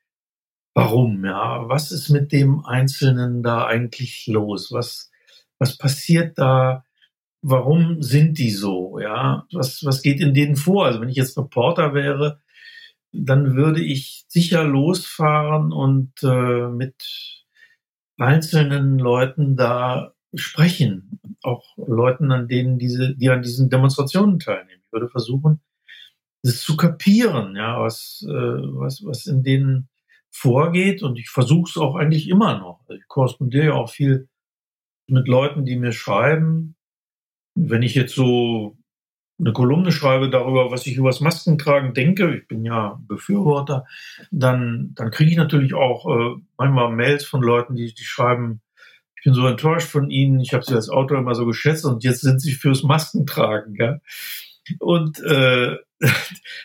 [0.75, 4.71] warum, ja, was ist mit dem Einzelnen da eigentlich los?
[4.71, 5.11] Was,
[5.57, 6.85] was passiert da?
[7.41, 8.99] Warum sind die so?
[8.99, 10.85] Ja, was, was geht in denen vor?
[10.85, 12.39] Also wenn ich jetzt Reporter wäre,
[13.11, 16.95] dann würde ich sicher losfahren und äh, mit
[18.17, 24.81] einzelnen Leuten da sprechen, auch Leuten, an denen diese, die an diesen Demonstrationen teilnehmen.
[24.85, 25.61] Ich würde versuchen,
[26.43, 29.89] das zu kapieren, ja, was, äh, was, was in denen
[30.29, 31.01] vorgeht.
[31.01, 32.81] Und ich versuche es auch eigentlich immer noch.
[32.89, 34.27] Ich korrespondiere ja auch viel
[35.07, 36.75] mit Leuten, die mir schreiben.
[37.55, 38.77] Wenn ich jetzt so
[39.39, 43.85] eine Kolumne schreibe darüber, was ich über das Maskentragen denke, ich bin ja Befürworter,
[44.31, 48.61] dann, dann kriege ich natürlich auch äh, manchmal Mails von Leuten, die, die schreiben,
[49.25, 50.39] bin so enttäuscht von Ihnen.
[50.39, 53.75] Ich habe Sie als Autor immer so geschätzt und jetzt sind Sie fürs Maskentragen.
[53.75, 53.99] Ja?
[54.79, 55.77] Und äh,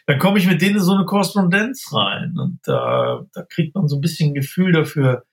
[0.07, 3.89] dann komme ich mit denen in so eine Korrespondenz rein und da, da kriegt man
[3.89, 5.25] so ein bisschen Gefühl dafür,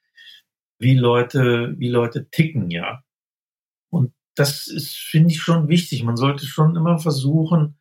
[0.80, 3.04] wie Leute, wie Leute ticken, ja.
[3.90, 6.04] Und das ist, finde ich, schon wichtig.
[6.04, 7.78] Man sollte schon immer versuchen,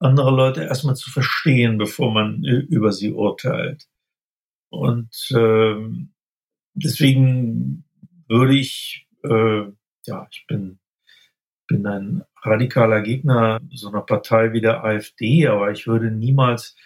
[0.00, 3.86] andere Leute erstmal zu verstehen, bevor man über sie urteilt.
[4.70, 5.76] Und äh,
[6.74, 7.87] deswegen
[8.28, 9.64] würde ich, äh,
[10.06, 10.78] ja, ich bin,
[11.66, 16.76] bin ein radikaler Gegner so einer Partei wie der AfD, aber ich würde niemals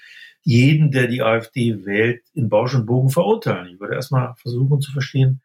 [0.43, 3.75] jeden, der die AfD wählt, in Bausch und Bogen verurteilen.
[3.75, 5.41] Ich würde erstmal versuchen zu verstehen,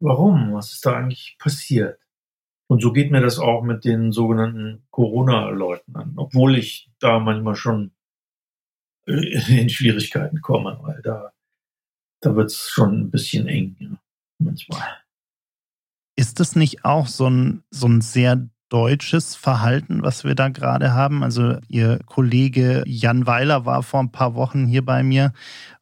[0.00, 2.00] warum, was ist da eigentlich passiert.
[2.66, 7.56] Und so geht mir das auch mit den sogenannten Corona-Leuten an, obwohl ich da manchmal
[7.56, 7.92] schon
[9.06, 11.32] in Schwierigkeiten komme, weil da,
[12.20, 14.00] da wird es schon ein bisschen eng, ja,
[14.38, 14.99] manchmal.
[16.20, 20.92] Ist das nicht auch so ein, so ein sehr deutsches Verhalten, was wir da gerade
[20.92, 21.24] haben?
[21.24, 25.32] Also Ihr Kollege Jan Weiler war vor ein paar Wochen hier bei mir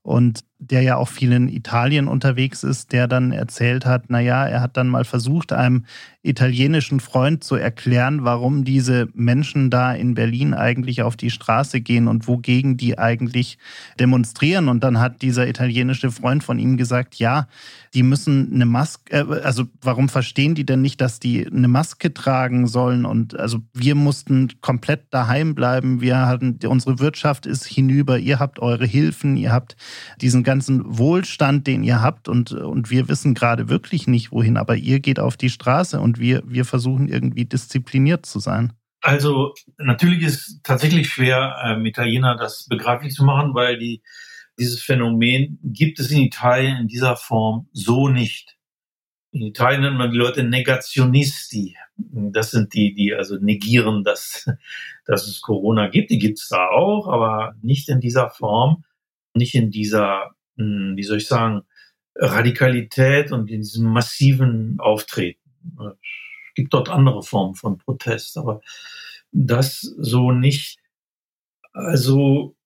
[0.08, 4.62] und der ja auch viel in Italien unterwegs ist, der dann erzählt hat, naja, er
[4.62, 5.84] hat dann mal versucht, einem
[6.22, 12.08] italienischen Freund zu erklären, warum diese Menschen da in Berlin eigentlich auf die Straße gehen
[12.08, 13.58] und wogegen die eigentlich
[14.00, 14.68] demonstrieren.
[14.68, 17.46] Und dann hat dieser italienische Freund von ihm gesagt, ja,
[17.94, 22.12] die müssen eine Maske, äh, also warum verstehen die denn nicht, dass die eine Maske
[22.12, 23.04] tragen sollen?
[23.04, 26.00] Und also wir mussten komplett daheim bleiben.
[26.00, 28.18] Wir hatten, unsere Wirtschaft ist hinüber.
[28.18, 29.76] Ihr habt eure Hilfen, ihr habt
[30.20, 34.76] diesen ganzen Wohlstand, den ihr habt und, und wir wissen gerade wirklich nicht wohin, aber
[34.76, 38.72] ihr geht auf die Straße und wir, wir versuchen irgendwie diszipliniert zu sein.
[39.00, 44.02] Also natürlich ist tatsächlich schwer, ähm, Italiener das begreiflich zu machen, weil die,
[44.58, 48.56] dieses Phänomen gibt es in Italien in dieser Form so nicht.
[49.30, 51.76] In Italien nennt man die Leute Negationisti.
[51.96, 54.50] Das sind die, die also negieren, dass,
[55.04, 56.10] dass es Corona gibt.
[56.10, 58.84] Die gibt es da auch, aber nicht in dieser Form
[59.38, 61.62] nicht in dieser, hm, wie soll ich sagen,
[62.14, 65.40] Radikalität und in diesem massiven Auftreten.
[65.78, 68.60] Es gibt dort andere Formen von Protest, aber
[69.30, 70.80] das so nicht.
[71.72, 72.56] Also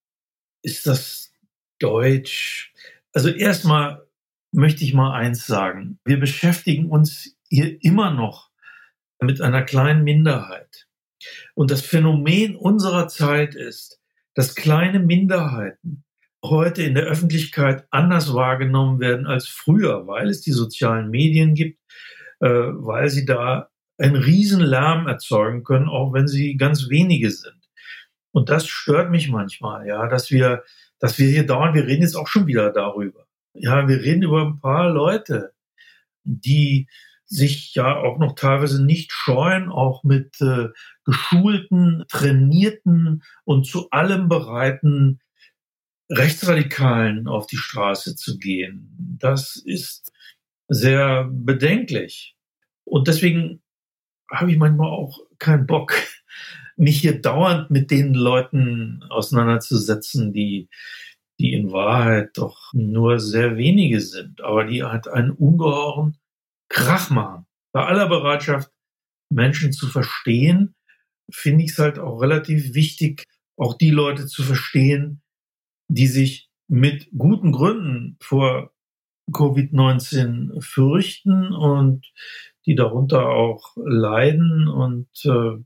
[0.63, 1.33] ist das
[1.79, 2.73] Deutsch.
[3.13, 4.07] Also erstmal
[4.53, 5.99] möchte ich mal eins sagen.
[6.05, 8.51] Wir beschäftigen uns hier immer noch
[9.21, 10.89] mit einer kleinen Minderheit.
[11.55, 14.01] Und das Phänomen unserer Zeit ist,
[14.35, 16.05] dass kleine Minderheiten
[16.45, 21.81] heute in der Öffentlichkeit anders wahrgenommen werden als früher, weil es die sozialen Medien gibt,
[22.41, 27.63] äh, weil sie da einen riesen Lärm erzeugen können, auch wenn sie ganz wenige sind.
[28.33, 30.65] Und das stört mich manchmal, ja, dass wir,
[30.99, 33.27] dass wir hier dauern, wir reden jetzt auch schon wieder darüber.
[33.55, 35.53] Ja, wir reden über ein paar Leute,
[36.25, 36.89] die
[37.27, 40.69] sich ja auch noch teilweise nicht scheuen, auch mit äh,
[41.05, 45.21] geschulten, trainierten und zu allem bereiten
[46.13, 49.17] Rechtsradikalen auf die Straße zu gehen.
[49.19, 50.13] Das ist
[50.69, 52.37] sehr bedenklich.
[52.85, 53.63] Und deswegen
[54.31, 55.95] habe ich manchmal auch keinen Bock,
[56.77, 60.69] mich hier dauernd mit den Leuten auseinanderzusetzen, die,
[61.39, 66.19] die in Wahrheit doch nur sehr wenige sind, aber die halt einen ungeheuren
[66.69, 67.47] Krach machen.
[67.73, 68.71] Bei aller Bereitschaft,
[69.31, 70.75] Menschen zu verstehen,
[71.31, 73.25] finde ich es halt auch relativ wichtig,
[73.57, 75.22] auch die Leute zu verstehen,
[75.93, 78.73] die sich mit guten Gründen vor
[79.31, 82.11] Covid-19 fürchten und
[82.65, 84.69] die darunter auch leiden.
[84.69, 85.63] Und äh,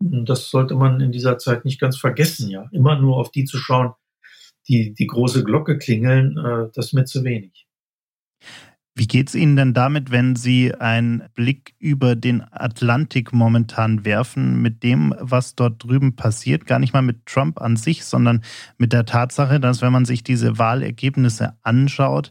[0.00, 2.68] das sollte man in dieser Zeit nicht ganz vergessen, ja.
[2.72, 3.92] Immer nur auf die zu schauen,
[4.68, 7.66] die die große Glocke klingeln, äh, das ist mir zu wenig.
[8.96, 14.60] Wie geht es Ihnen denn damit, wenn Sie einen Blick über den Atlantik momentan werfen,
[14.60, 16.66] mit dem, was dort drüben passiert?
[16.66, 18.42] Gar nicht mal mit Trump an sich, sondern
[18.78, 22.30] mit der Tatsache, dass, wenn man sich diese Wahlergebnisse anschaut,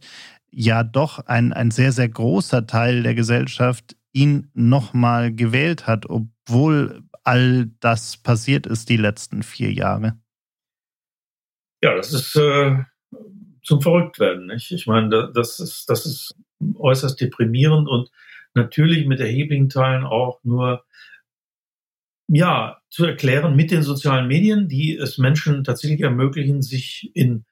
[0.52, 7.04] ja doch ein, ein sehr, sehr großer Teil der Gesellschaft ihn nochmal gewählt hat, obwohl
[7.24, 10.20] all das passiert ist die letzten vier Jahre.
[11.82, 12.84] Ja, das ist äh,
[13.64, 14.48] zum Verrücktwerden.
[14.48, 14.72] Nicht?
[14.72, 16.36] Ich meine, das ist, das ist
[16.76, 18.10] äußerst deprimierend und
[18.54, 20.84] natürlich mit erheblichen Teilen auch nur
[22.32, 27.46] ja, zu erklären mit den sozialen Medien, die es Menschen tatsächlich ermöglichen, sich in,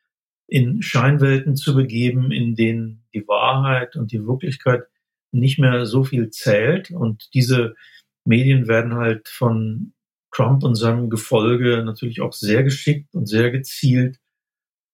[0.47, 4.83] in Scheinwelten zu begeben, in denen die Wahrheit und die Wirklichkeit
[5.31, 6.91] nicht mehr so viel zählt.
[6.91, 7.75] Und diese
[8.23, 9.93] Medien werden halt von
[10.31, 14.19] Trump und seinem Gefolge natürlich auch sehr geschickt und sehr gezielt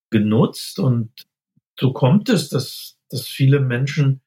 [0.09, 0.79] genutzt.
[0.79, 1.11] Und
[1.77, 4.21] so kommt es, dass dass viele Menschen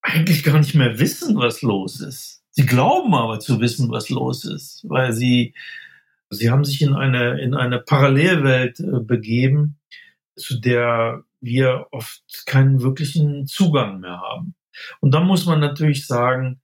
[0.00, 2.44] eigentlich gar nicht mehr wissen, was los ist.
[2.50, 5.54] Sie glauben aber zu wissen, was los ist, weil sie,
[6.30, 9.78] sie haben sich in eine, in eine Parallelwelt äh, begeben,
[10.36, 14.54] zu der wir oft keinen wirklichen Zugang mehr haben.
[15.00, 16.60] Und da muss man natürlich sagen,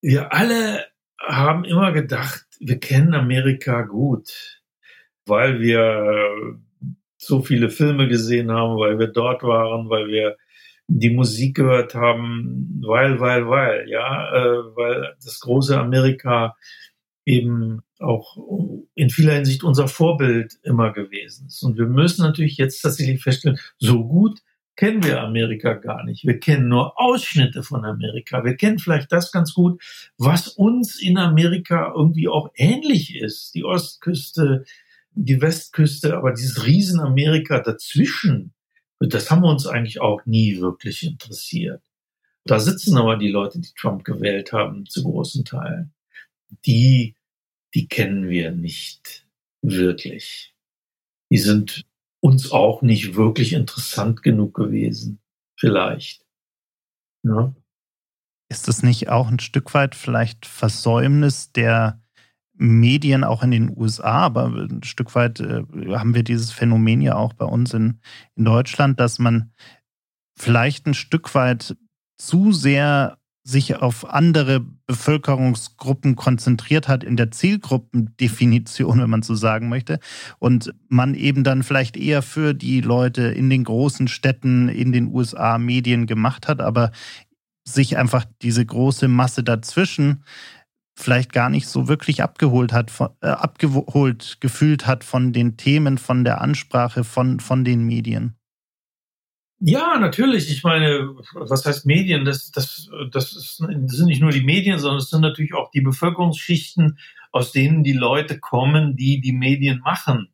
[0.00, 0.86] wir alle
[1.20, 4.62] haben immer gedacht, wir kennen Amerika gut,
[5.26, 6.56] weil wir
[7.16, 10.36] so viele Filme gesehen haben, weil wir dort waren, weil wir
[10.88, 16.56] die Musik gehört haben, weil, weil, weil, ja, äh, weil das große Amerika
[17.24, 18.36] eben auch
[18.94, 21.62] in vieler Hinsicht unser Vorbild immer gewesen ist.
[21.62, 24.40] Und wir müssen natürlich jetzt tatsächlich feststellen, so gut
[24.76, 26.24] kennen wir Amerika gar nicht.
[26.24, 28.44] Wir kennen nur Ausschnitte von Amerika.
[28.44, 29.82] Wir kennen vielleicht das ganz gut,
[30.16, 33.56] was uns in Amerika irgendwie auch ähnlich ist.
[33.56, 34.64] Die Ostküste,
[35.10, 38.54] die Westküste, aber dieses Riesenamerika dazwischen,
[39.00, 41.82] das haben wir uns eigentlich auch nie wirklich interessiert.
[42.44, 45.92] Da sitzen aber die Leute, die Trump gewählt haben, zu großen Teilen.
[46.64, 47.14] Die,
[47.74, 49.26] die kennen wir nicht
[49.62, 50.54] wirklich.
[51.30, 51.84] Die sind
[52.20, 55.20] uns auch nicht wirklich interessant genug gewesen.
[55.56, 56.24] Vielleicht.
[57.22, 57.54] Ja.
[58.48, 62.00] Ist das nicht auch ein Stück weit vielleicht Versäumnis der
[62.58, 67.14] Medien auch in den USA, aber ein Stück weit äh, haben wir dieses Phänomen ja
[67.14, 68.00] auch bei uns in,
[68.34, 69.52] in Deutschland, dass man
[70.36, 71.76] vielleicht ein Stück weit
[72.18, 79.70] zu sehr sich auf andere Bevölkerungsgruppen konzentriert hat in der Zielgruppendefinition, wenn man so sagen
[79.70, 80.00] möchte,
[80.38, 85.14] und man eben dann vielleicht eher für die Leute in den großen Städten in den
[85.14, 86.90] USA Medien gemacht hat, aber
[87.64, 90.24] sich einfach diese große Masse dazwischen
[90.98, 96.24] vielleicht gar nicht so wirklich abgeholt hat, äh, abgeholt gefühlt hat von den Themen, von
[96.24, 98.34] der Ansprache, von, von den Medien.
[99.60, 100.50] Ja, natürlich.
[100.50, 102.24] Ich meine, was heißt Medien?
[102.24, 105.70] Das, das, das, ist, das sind nicht nur die Medien, sondern es sind natürlich auch
[105.70, 106.98] die Bevölkerungsschichten,
[107.32, 110.28] aus denen die Leute kommen, die die Medien machen.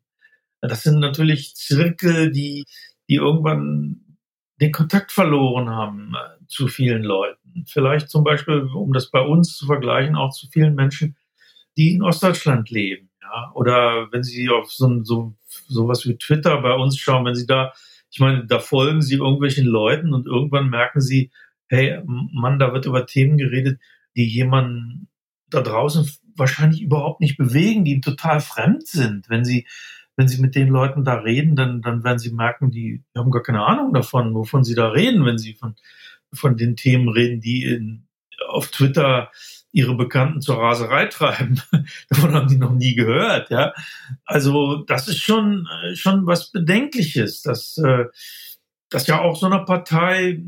[0.61, 2.65] Das sind natürlich Zirkel, die,
[3.09, 4.17] die irgendwann
[4.61, 6.15] den Kontakt verloren haben
[6.47, 7.65] zu vielen Leuten.
[7.67, 11.15] Vielleicht zum Beispiel, um das bei uns zu vergleichen, auch zu vielen Menschen,
[11.77, 13.09] die in Ostdeutschland leben.
[13.21, 13.51] Ja?
[13.53, 15.35] Oder wenn Sie auf so, so
[15.67, 17.73] sowas wie Twitter bei uns schauen, wenn Sie da
[18.15, 21.31] ich meine, da folgen sie irgendwelchen Leuten und irgendwann merken sie,
[21.67, 23.77] hey, Mann, da wird über Themen geredet,
[24.15, 25.09] die jemanden
[25.49, 29.29] da draußen wahrscheinlich überhaupt nicht bewegen, die ihm total fremd sind.
[29.29, 29.67] Wenn sie,
[30.15, 33.31] wenn sie mit den Leuten da reden, dann, dann werden sie merken, die, die haben
[33.31, 35.75] gar keine Ahnung davon, wovon sie da reden, wenn sie von,
[36.33, 38.07] von den Themen reden, die in,
[38.47, 39.31] auf Twitter
[39.71, 41.61] ihre Bekannten zur Raserei treiben.
[42.09, 43.73] Davon haben die noch nie gehört, ja.
[44.25, 48.05] Also das ist schon äh, schon was Bedenkliches, dass äh,
[48.89, 50.43] dass ja auch so eine Partei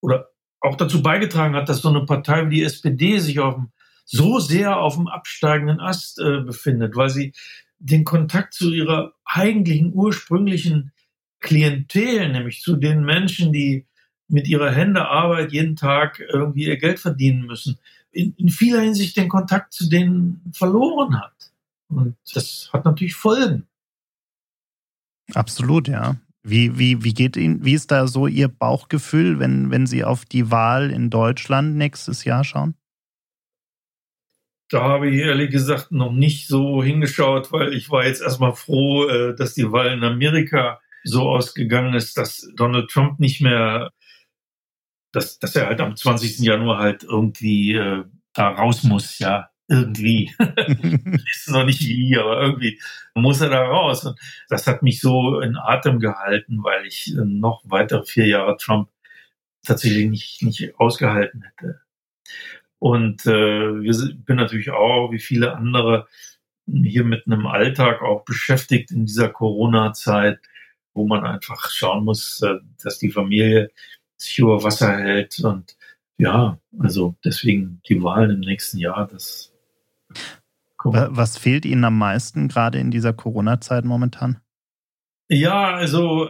[0.00, 0.28] oder
[0.60, 3.72] auch dazu beigetragen hat, dass so eine Partei wie die SPD sich auf dem,
[4.04, 7.32] so sehr auf dem absteigenden Ast äh, befindet, weil sie
[7.78, 10.92] den Kontakt zu ihrer eigentlichen ursprünglichen
[11.40, 13.86] Klientel, nämlich zu den Menschen, die
[14.28, 17.78] mit ihrer Hände Arbeit jeden Tag irgendwie ihr Geld verdienen müssen,
[18.12, 21.52] in, in vieler Hinsicht den Kontakt zu denen verloren hat.
[21.88, 23.66] Und das hat natürlich Folgen.
[25.34, 26.16] Absolut, ja.
[26.42, 30.24] Wie, wie, wie geht Ihnen, wie ist da so Ihr Bauchgefühl, wenn, wenn Sie auf
[30.24, 32.74] die Wahl in Deutschland nächstes Jahr schauen?
[34.70, 39.06] Da habe ich ehrlich gesagt noch nicht so hingeschaut, weil ich war jetzt erstmal froh,
[39.06, 43.90] äh, dass die Wahl in Amerika so ausgegangen ist, dass Donald Trump nicht mehr
[45.18, 46.38] dass, dass er halt am 20.
[46.38, 50.32] Januar halt irgendwie äh, da raus muss, ja, irgendwie.
[51.30, 52.80] ist noch nicht wie, aber irgendwie
[53.14, 54.04] muss er da raus.
[54.04, 58.56] Und das hat mich so in Atem gehalten, weil ich äh, noch weitere vier Jahre
[58.56, 58.88] Trump
[59.64, 61.80] tatsächlich nicht, nicht ausgehalten hätte.
[62.78, 66.06] Und äh, wir bin natürlich auch, wie viele andere,
[66.66, 70.38] hier mit einem Alltag auch beschäftigt in dieser Corona-Zeit,
[70.94, 73.70] wo man einfach schauen muss, äh, dass die Familie
[74.18, 75.38] sich über Wasser hält.
[75.40, 75.76] Und
[76.18, 79.52] ja, also deswegen die Wahlen im nächsten Jahr, das.
[80.84, 84.40] Was fehlt Ihnen am meisten gerade in dieser Corona-Zeit momentan?
[85.28, 86.28] Ja, also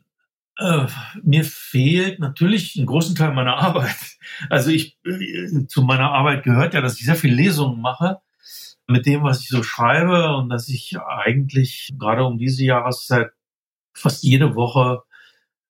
[0.58, 0.86] äh,
[1.22, 4.18] mir fehlt natürlich einen großen Teil meiner Arbeit.
[4.50, 8.20] Also ich äh, zu meiner Arbeit gehört ja, dass ich sehr viel Lesungen mache
[8.86, 13.30] mit dem, was ich so schreibe und dass ich eigentlich gerade um diese Jahreszeit
[13.94, 15.02] fast jede Woche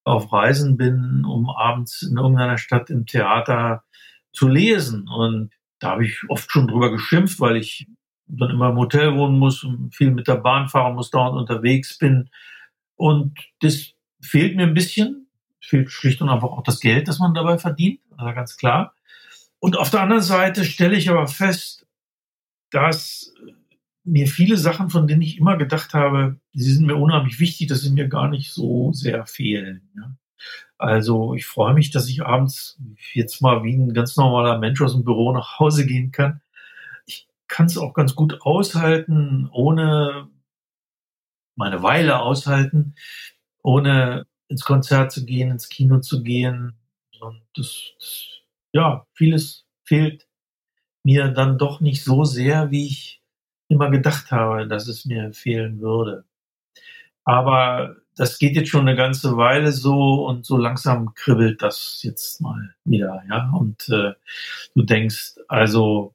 [0.08, 3.84] auf Reisen bin, um abends in irgendeiner Stadt im Theater
[4.32, 5.08] zu lesen.
[5.08, 7.86] Und da habe ich oft schon drüber geschimpft, weil ich
[8.26, 11.96] dann immer im Hotel wohnen muss und viel mit der Bahn fahren muss, dauernd unterwegs
[11.98, 12.30] bin.
[12.96, 15.28] Und das fehlt mir ein bisschen.
[15.60, 18.94] Fehlt schlicht und einfach auch das Geld, das man dabei verdient, also ganz klar.
[19.58, 21.86] Und auf der anderen Seite stelle ich aber fest,
[22.70, 23.34] dass
[24.08, 27.82] mir viele Sachen, von denen ich immer gedacht habe, sie sind mir unheimlich wichtig, dass
[27.82, 29.90] sie mir gar nicht so sehr fehlen.
[29.96, 30.16] Ja.
[30.78, 32.80] Also ich freue mich, dass ich abends
[33.12, 36.40] jetzt mal wie ein ganz normaler Mensch aus dem Büro nach Hause gehen kann
[37.48, 40.28] kann es auch ganz gut aushalten, ohne
[41.56, 42.94] meine Weile aushalten,
[43.62, 46.74] ohne ins Konzert zu gehen, ins Kino zu gehen.
[47.20, 48.28] Und das, das
[48.72, 50.28] ja, vieles fehlt
[51.02, 53.22] mir dann doch nicht so sehr, wie ich
[53.68, 56.24] immer gedacht habe, dass es mir fehlen würde.
[57.24, 62.40] Aber das geht jetzt schon eine ganze Weile so und so langsam kribbelt das jetzt
[62.40, 63.50] mal wieder, ja.
[63.52, 64.14] Und äh,
[64.74, 66.14] du denkst, also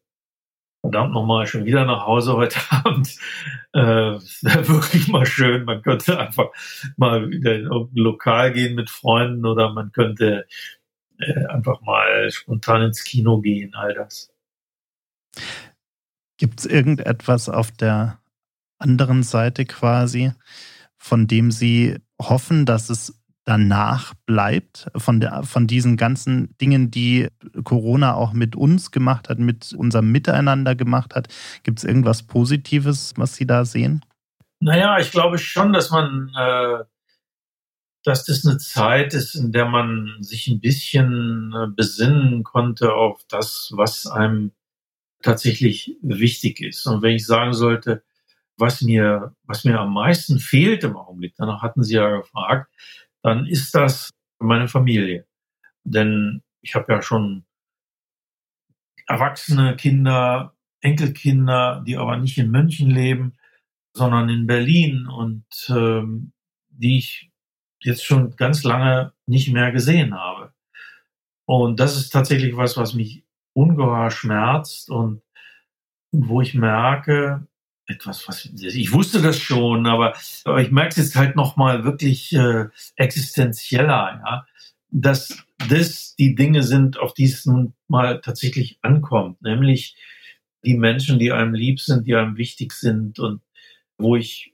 [0.82, 3.18] verdammt nochmal schon wieder nach Hause heute Abend.
[3.74, 5.64] Äh, wirklich mal schön.
[5.64, 6.50] Man könnte einfach
[6.98, 10.46] mal wieder in irgendein Lokal gehen mit Freunden oder man könnte
[11.20, 14.34] äh, einfach mal spontan ins Kino gehen, all das.
[16.38, 18.20] Gibt es irgendetwas auf der
[18.80, 20.32] anderen Seite quasi,
[20.98, 27.28] von dem Sie hoffen, dass es danach bleibt, von, der, von diesen ganzen Dingen, die
[27.64, 31.28] Corona auch mit uns gemacht hat, mit unserem Miteinander gemacht hat?
[31.64, 34.06] Gibt es irgendwas Positives, was Sie da sehen?
[34.60, 36.84] Naja, ich glaube schon, dass man, äh,
[38.06, 43.26] dass das eine Zeit ist, in der man sich ein bisschen äh, besinnen konnte auf
[43.28, 44.52] das, was einem
[45.24, 46.86] tatsächlich wichtig ist.
[46.86, 48.04] Und wenn ich sagen sollte,
[48.58, 52.72] was mir, was mir am meisten fehlt im Augenblick, danach hatten Sie ja gefragt,
[53.22, 55.26] dann ist das meine Familie.
[55.84, 57.46] Denn ich habe ja schon
[59.08, 63.34] erwachsene Kinder, Enkelkinder, die aber nicht in München leben,
[63.94, 66.34] sondern in Berlin und ähm,
[66.70, 67.32] die ich
[67.80, 70.54] jetzt schon ganz lange nicht mehr gesehen habe.
[71.46, 75.22] Und das ist tatsächlich was, was mich ungeheuer schmerzt und,
[76.12, 77.48] und wo ich merke,
[77.86, 81.84] etwas, was ich wusste das schon, aber, aber ich merke es jetzt halt noch mal
[81.84, 84.46] wirklich äh, existenzieller, ja,
[84.90, 89.98] dass das die Dinge sind, auf die es nun mal tatsächlich ankommt, nämlich
[90.64, 93.42] die Menschen, die einem lieb sind, die einem wichtig sind und
[93.98, 94.54] wo ich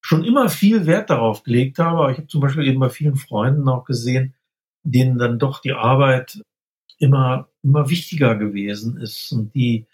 [0.00, 2.10] schon immer viel Wert darauf gelegt habe.
[2.12, 4.34] Ich habe zum Beispiel eben bei vielen Freunden auch gesehen,
[4.82, 6.42] denen dann doch die Arbeit
[7.00, 9.86] immer immer wichtiger gewesen ist und die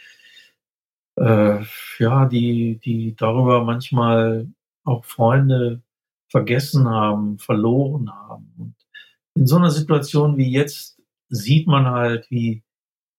[1.17, 1.65] äh,
[1.99, 4.49] ja, die, die darüber manchmal
[4.85, 5.83] auch Freunde
[6.29, 8.53] vergessen haben, verloren haben.
[8.59, 8.75] Und
[9.35, 12.63] in so einer Situation wie jetzt sieht man halt, wie,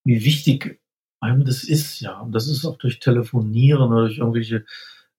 [0.03, 0.79] wie wichtig
[1.19, 2.19] einem das ist, ja.
[2.19, 4.65] Und das ist auch durch Telefonieren oder durch irgendwelche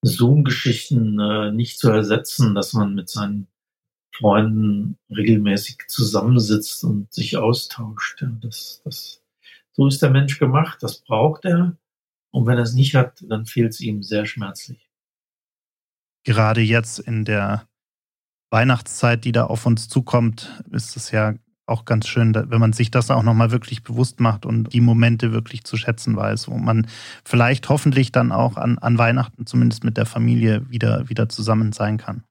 [0.02, 3.48] Zoom-Geschichten äh, nicht zu ersetzen, dass man mit seinen
[4.18, 8.24] Freunden regelmäßig zusammensitzt und sich austauscht.
[8.40, 9.22] Das, das,
[9.72, 11.76] so ist der Mensch gemacht, das braucht er.
[12.30, 14.88] Und wenn er es nicht hat, dann fehlt es ihm sehr schmerzlich.
[16.24, 17.68] Gerade jetzt in der
[18.50, 21.34] Weihnachtszeit, die da auf uns zukommt, ist es ja
[21.66, 25.32] auch ganz schön, wenn man sich das auch nochmal wirklich bewusst macht und die Momente
[25.32, 26.86] wirklich zu schätzen weiß, wo man
[27.24, 31.98] vielleicht hoffentlich dann auch an, an Weihnachten zumindest mit der Familie wieder, wieder zusammen sein
[31.98, 32.24] kann.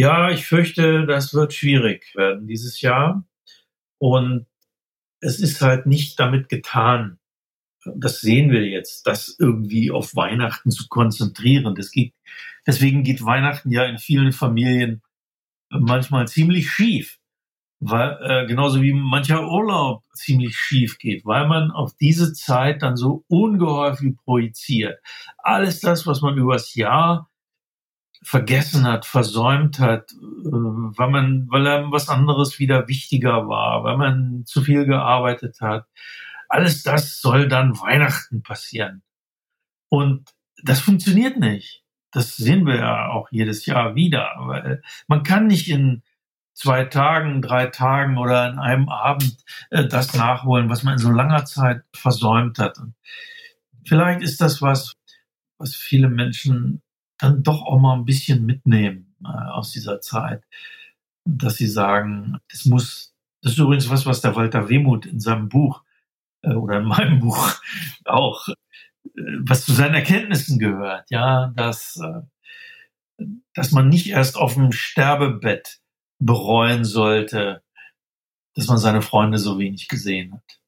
[0.00, 3.22] Ja, ich fürchte, das wird schwierig werden dieses Jahr.
[3.98, 4.46] Und
[5.20, 7.18] es ist halt nicht damit getan,
[7.84, 11.74] das sehen wir jetzt, das irgendwie auf Weihnachten zu konzentrieren.
[11.74, 12.14] Das geht,
[12.66, 15.02] deswegen geht Weihnachten ja in vielen Familien
[15.68, 17.18] manchmal ziemlich schief.
[17.78, 22.96] Weil, äh, genauso wie mancher Urlaub ziemlich schief geht, weil man auf diese Zeit dann
[22.96, 24.98] so ungeheuer viel projiziert.
[25.36, 27.29] Alles das, was man übers Jahr
[28.22, 33.96] vergessen hat, versäumt hat, äh, weil man, weil einem was anderes wieder wichtiger war, weil
[33.96, 35.86] man zu viel gearbeitet hat
[36.50, 39.02] alles das soll dann Weihnachten passieren.
[39.88, 40.30] Und
[40.62, 41.84] das funktioniert nicht.
[42.10, 44.34] Das sehen wir ja auch jedes Jahr wieder.
[44.40, 46.02] Weil man kann nicht in
[46.52, 49.36] zwei Tagen, drei Tagen oder in einem Abend
[49.70, 52.78] äh, das nachholen, was man in so langer Zeit versäumt hat.
[52.78, 52.94] Und
[53.86, 54.96] vielleicht ist das was,
[55.56, 56.82] was viele Menschen
[57.20, 60.44] dann doch auch mal ein bisschen mitnehmen äh, aus dieser Zeit,
[61.24, 65.48] dass sie sagen, das muss, das ist übrigens was, was der Walter Wehmuth in seinem
[65.48, 65.82] Buch
[66.42, 67.54] äh, oder in meinem Buch
[68.04, 68.54] auch, äh,
[69.40, 75.80] was zu seinen Erkenntnissen gehört, ja, dass, äh, dass man nicht erst auf dem Sterbebett
[76.18, 77.62] bereuen sollte,
[78.54, 80.60] dass man seine Freunde so wenig gesehen hat.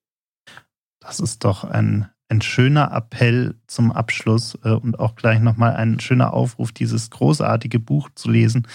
[1.01, 6.33] Das ist doch ein, ein schöner Appell zum Abschluss und auch gleich nochmal ein schöner
[6.33, 8.66] Aufruf, dieses großartige Buch zu lesen,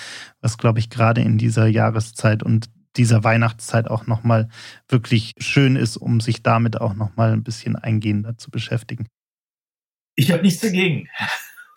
[0.41, 4.47] was, glaube ich, gerade in dieser Jahreszeit und dieser Weihnachtszeit auch nochmal
[4.87, 9.07] wirklich schön ist, um sich damit auch nochmal ein bisschen eingehender zu beschäftigen.
[10.15, 11.07] Ich habe nichts dagegen.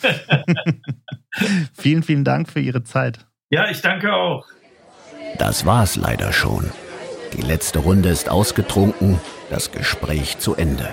[1.73, 3.27] vielen, vielen Dank für Ihre Zeit.
[3.49, 4.47] Ja, ich danke auch.
[5.39, 6.71] Das war's leider schon.
[7.33, 9.19] Die letzte Runde ist ausgetrunken,
[9.49, 10.93] das Gespräch zu Ende.